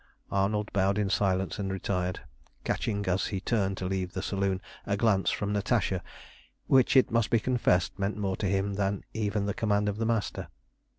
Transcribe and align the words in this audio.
Arnold 0.31 0.73
bowed 0.73 0.97
in 0.97 1.11
silence 1.11 1.59
and 1.59 1.71
retired, 1.71 2.21
catching, 2.63 3.05
as 3.05 3.27
he 3.27 3.39
turned 3.39 3.77
to 3.77 3.85
leave 3.85 4.13
the 4.13 4.23
saloon, 4.23 4.59
a 4.83 4.97
glance 4.97 5.29
from 5.29 5.53
Natasha 5.53 6.01
which, 6.65 6.95
it 6.97 7.11
must 7.11 7.29
be 7.29 7.39
confessed, 7.39 7.99
meant 7.99 8.17
more 8.17 8.35
to 8.37 8.47
him 8.47 8.73
than 8.73 9.03
even 9.13 9.45
the 9.45 9.53
command 9.53 9.87
of 9.87 9.97
the 9.97 10.05
Master. 10.07 10.47